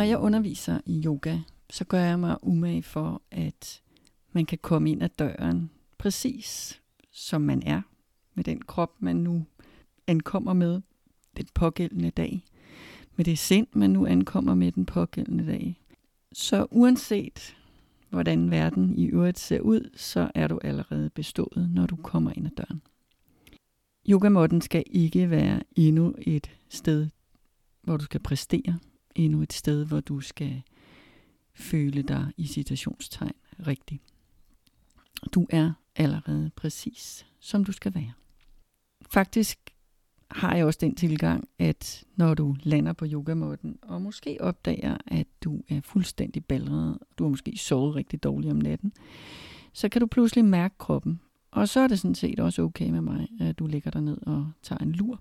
[0.00, 1.38] Når jeg underviser i yoga,
[1.70, 3.82] så gør jeg mig umage for, at
[4.32, 6.80] man kan komme ind ad døren præcis
[7.12, 7.82] som man er,
[8.34, 9.46] med den krop, man nu
[10.06, 10.80] ankommer med
[11.36, 12.44] den pågældende dag,
[13.16, 15.80] med det sind, man nu ankommer med den pågældende dag.
[16.32, 17.56] Så uanset
[18.10, 22.46] hvordan verden i øvrigt ser ud, så er du allerede bestået, når du kommer ind
[22.46, 22.82] ad døren.
[24.08, 27.08] Yogamotten skal ikke være endnu et sted,
[27.82, 28.78] hvor du skal præstere,
[29.14, 30.62] endnu et sted, hvor du skal
[31.54, 33.34] føle dig i citationstegn
[33.66, 34.00] rigtig.
[35.32, 38.12] Du er allerede præcis, som du skal være.
[39.10, 39.58] Faktisk
[40.30, 45.26] har jeg også den tilgang, at når du lander på yogamåtten, og måske opdager, at
[45.44, 48.92] du er fuldstændig balleret, du har måske sovet rigtig dårligt om natten,
[49.72, 51.20] så kan du pludselig mærke kroppen.
[51.50, 54.18] Og så er det sådan set også okay med mig, at du ligger der ned
[54.26, 55.20] og tager en lur,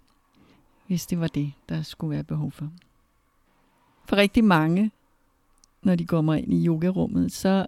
[0.88, 2.72] hvis det var det, der skulle være behov for.
[4.10, 4.92] For rigtig mange,
[5.84, 7.68] når de kommer ind i yogarummet, så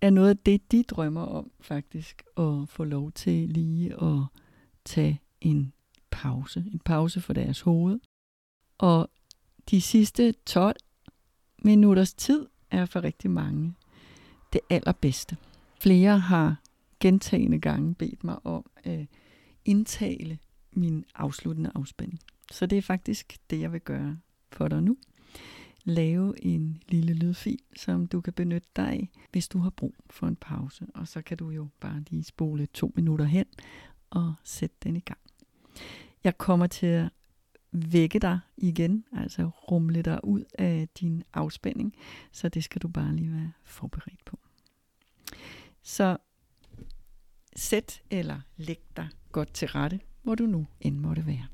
[0.00, 4.22] er noget af det, de drømmer om faktisk, at få lov til lige at
[4.84, 5.72] tage en
[6.10, 6.64] pause.
[6.72, 8.00] En pause for deres hoved.
[8.78, 9.10] Og
[9.70, 10.76] de sidste 12
[11.58, 13.74] minutters tid er for rigtig mange
[14.52, 15.36] det allerbedste.
[15.80, 16.60] Flere har
[17.00, 19.06] gentagende gange bedt mig om at
[19.64, 20.38] indtale
[20.72, 22.20] min afsluttende afspænding.
[22.52, 24.18] Så det er faktisk det, jeg vil gøre
[24.52, 24.96] for dig nu.
[25.88, 30.26] Lave en lille lydfil, som du kan benytte dig af, hvis du har brug for
[30.26, 30.86] en pause.
[30.94, 33.46] Og så kan du jo bare lige spole to minutter hen
[34.10, 35.18] og sætte den i gang.
[36.24, 37.08] Jeg kommer til at
[37.72, 41.94] vække dig igen, altså rumle dig ud af din afspænding,
[42.32, 44.38] så det skal du bare lige være forberedt på.
[45.82, 46.16] Så
[47.56, 51.46] sæt eller læg dig godt til rette, hvor du nu end måtte være.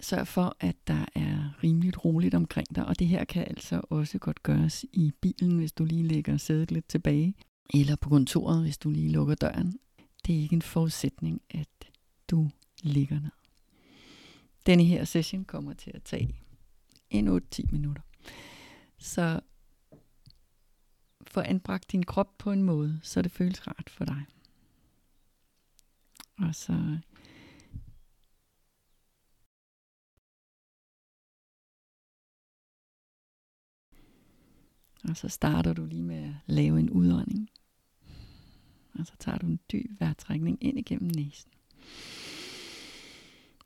[0.00, 4.18] Sørg for, at der er rimeligt roligt omkring dig, og det her kan altså også
[4.18, 7.34] godt gøres i bilen, hvis du lige lægger sædet lidt tilbage,
[7.74, 9.78] eller på kontoret, hvis du lige lukker døren.
[10.26, 11.68] Det er ikke en forudsætning, at
[12.30, 12.50] du
[12.82, 13.30] ligger ned.
[14.66, 16.34] Denne her session kommer til at tage
[17.10, 18.02] en 8-10 minutter.
[18.98, 19.40] Så
[21.26, 24.24] få anbragt din krop på en måde, så det føles rart for dig.
[26.38, 26.98] Og så
[35.08, 37.50] Og så starter du lige med at lave en udånding.
[38.94, 41.50] Og så tager du en dyb vejrtrækning ind igennem næsen.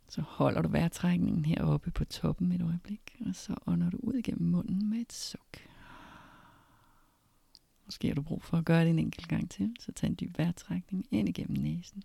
[0.08, 4.50] Så holder du vejrtrækningen heroppe på toppen et øjeblik, og så ånder du ud igennem
[4.50, 5.58] munden med et suk.
[7.84, 10.16] Måske har du brug for at gøre det en enkelt gang til, så tag en
[10.20, 12.02] dyb vejrtrækning ind igennem næsen.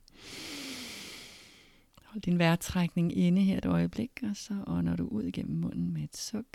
[2.04, 6.04] Hold din vejrtrækning inde her et øjeblik, og så ånder du ud igennem munden med
[6.04, 6.46] et suk.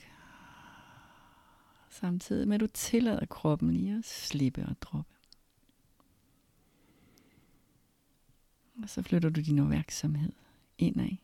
[1.95, 5.15] Samtidig med at du tillader kroppen lige at slippe og droppe.
[8.83, 10.33] Og så flytter du din opmærksomhed
[10.79, 11.17] indad.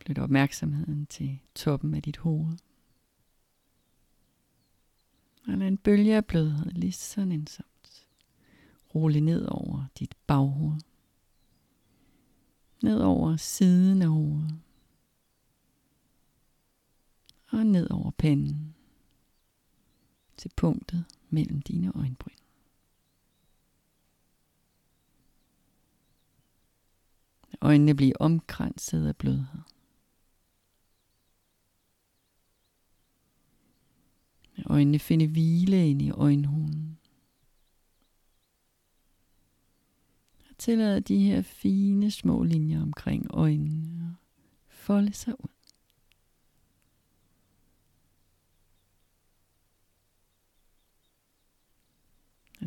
[0.00, 2.58] Flytter opmærksomheden til toppen af dit hoved.
[5.46, 8.08] Og lad en bølge af blødhed lige så nænsomt
[8.94, 10.80] rulle ned over dit baghoved.
[12.82, 14.60] Ned over siden af hovedet.
[17.50, 18.74] Og ned over panden.
[20.36, 22.34] Til punktet mellem dine øjenbryn.
[27.62, 29.60] Øjnene bliver omkranset af blødhed.
[34.66, 36.98] Øjnene finder hvile ind i øjenhulen.
[40.50, 44.16] Og tillader de her fine små linjer omkring øjnene
[44.68, 45.57] folde sig ud.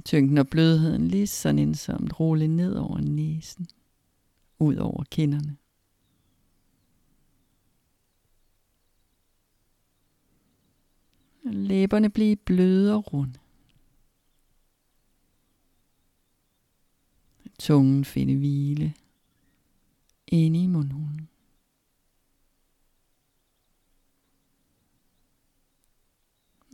[0.02, 3.68] tyngden og blødheden lige så nænsomt rulle ned over næsen
[4.60, 5.58] ud over kinderne.
[11.44, 13.40] Læberne bliver bløde og runde.
[17.60, 18.94] Tungen finder hvile
[20.28, 21.30] inde i mundhulen.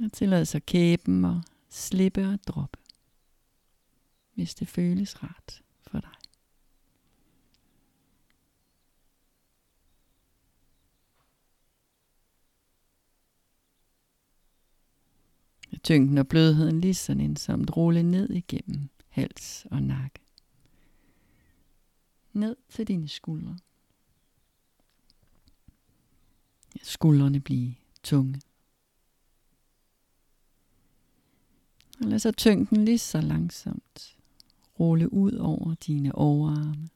[0.04, 2.80] Og tillad sig kæben og slippe og droppe,
[4.38, 6.16] hvis det føles rart for dig.
[15.84, 20.20] Tyngden og blødheden lige så ensomt rulle ned igennem hals og nakke.
[22.34, 23.58] Ned til dine skuldre.
[26.84, 28.42] skuldrene blive tunge.
[32.02, 34.17] Og lad så tyngden lige så langsomt
[34.80, 36.90] rulle ud over dine overarme.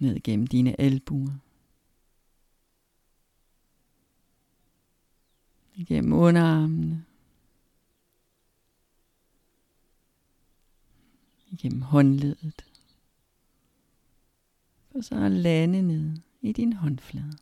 [0.00, 1.38] Ned gennem dine albuer.
[5.86, 7.04] Gennem underarmene.
[11.58, 12.64] Gennem håndledet.
[14.92, 17.38] For så at lande ned i din håndflade.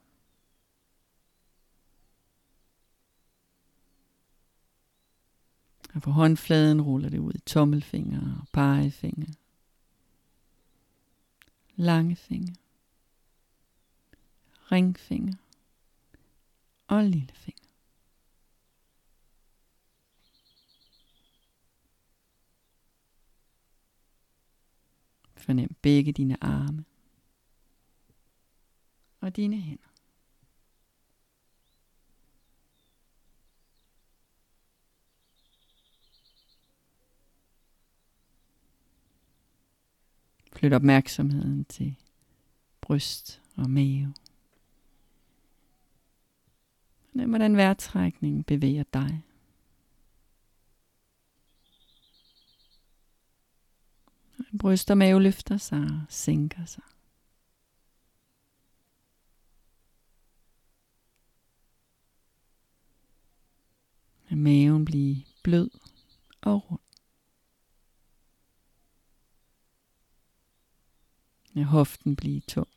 [5.94, 9.33] Og på håndfladen ruller det ud i tommelfinger og pegefinger.
[11.77, 12.55] Lange fingre.
[14.73, 15.35] Ringfinger.
[16.87, 17.69] Og lillefinger.
[25.37, 26.85] Fornem begge dine arme
[29.21, 29.92] og dine hænder.
[40.62, 41.97] Flyt opmærksomheden til
[42.81, 44.14] bryst og mave.
[47.12, 49.23] Fornem, hvordan vejrtrækningen bevæger dig.
[54.59, 56.85] Bryst og mave løfter sig og sænker sig.
[64.31, 65.70] maven blive blød
[66.41, 66.81] og rund.
[71.52, 72.69] Lad hoften blive tung.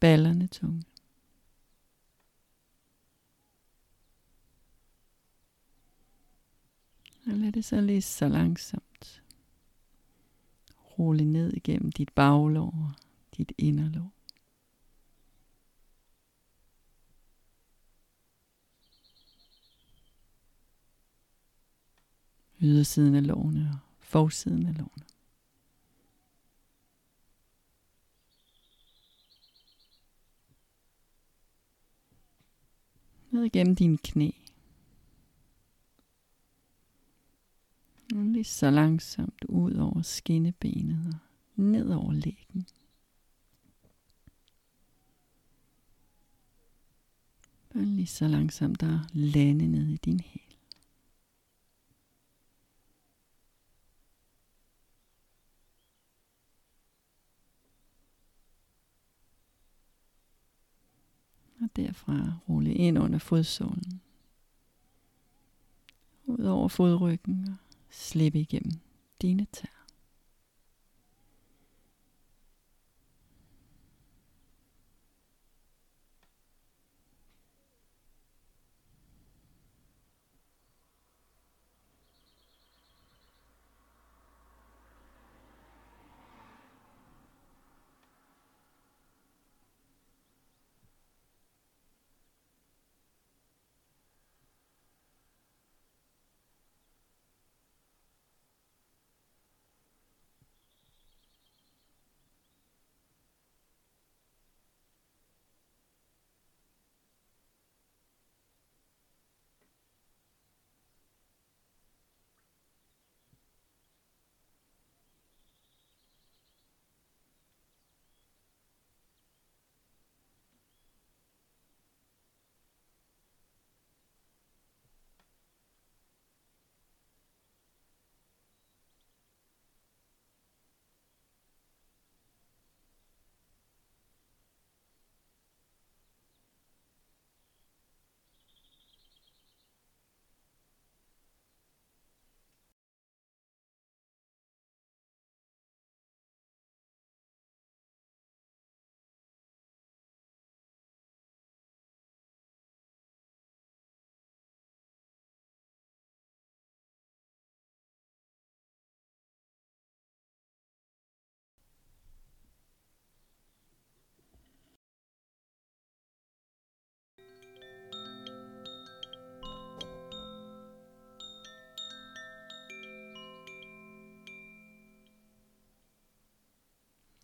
[0.00, 0.84] Ballerne tunge.
[7.26, 9.22] Og lad det så lige så langsomt
[10.98, 12.92] rulle ned igennem dit baglår og
[13.36, 14.12] dit inderlår.
[22.62, 25.04] Ydersiden af lårene og forsiden af lårene.
[33.30, 34.30] Ned igennem dine knæ.
[38.10, 41.20] Lige så langsomt ud over skinnebenet
[41.56, 42.66] og ned over lægen.
[47.74, 50.47] Og lige så langsomt der lande ned i din hæl.
[61.98, 64.00] Fra rulle ind under fodsålen.
[66.26, 67.54] Ud over fodryggen og
[67.90, 68.80] slippe igennem
[69.22, 69.77] dine tær.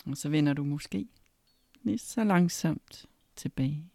[0.04, 1.08] Og så vender du måske
[1.82, 3.06] lige så langsomt
[3.37, 3.90] tilbage.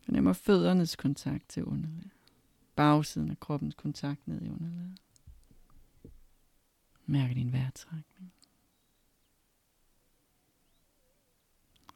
[0.00, 2.10] Fornemmer føddernes kontakt til underlaget.
[2.76, 4.98] bagsiden af kroppens kontakt ned i underlaget.
[7.06, 8.32] Mærk din vejrtrækning.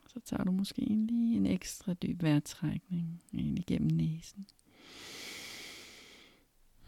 [0.06, 4.46] Så tager du måske lige en ekstra dyb vejrtrækning ind igennem næsen.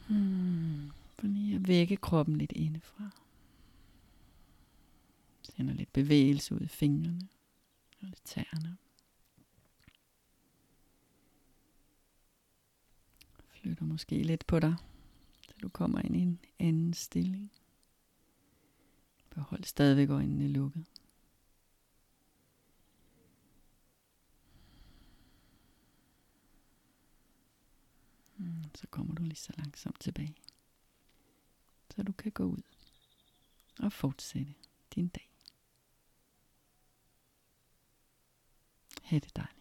[0.09, 0.50] Hmm.
[1.21, 3.11] For lige at vække kroppen lidt indefra.
[5.43, 7.29] Sender lidt bevægelse ud i fingrene
[8.01, 8.77] og lidt tæerne.
[13.49, 14.75] Flytter måske lidt på dig,
[15.49, 17.53] så du kommer ind i en anden stilling.
[19.31, 20.85] Behold stadigvæk øjnene lukket.
[28.37, 30.35] Mm, så kommer du lige så langsomt tilbage.
[31.91, 32.63] Så du kan gå ud
[33.79, 34.55] og fortsætte
[34.95, 35.31] din dag.
[39.03, 39.60] Ha' det dejligt.